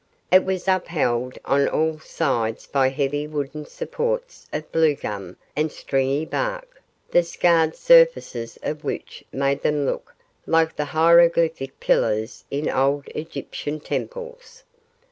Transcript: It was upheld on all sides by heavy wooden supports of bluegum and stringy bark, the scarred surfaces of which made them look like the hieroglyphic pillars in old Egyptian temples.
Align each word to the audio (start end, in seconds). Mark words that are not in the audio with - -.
It 0.31 0.43
was 0.43 0.67
upheld 0.67 1.37
on 1.45 1.67
all 1.67 1.99
sides 1.99 2.65
by 2.65 2.89
heavy 2.89 3.27
wooden 3.27 3.67
supports 3.67 4.47
of 4.51 4.71
bluegum 4.71 5.37
and 5.55 5.71
stringy 5.71 6.25
bark, 6.25 6.81
the 7.11 7.21
scarred 7.21 7.75
surfaces 7.75 8.57
of 8.63 8.83
which 8.83 9.23
made 9.31 9.61
them 9.61 9.85
look 9.85 10.15
like 10.47 10.75
the 10.75 10.85
hieroglyphic 10.85 11.79
pillars 11.79 12.45
in 12.49 12.67
old 12.67 13.09
Egyptian 13.09 13.79
temples. 13.79 14.63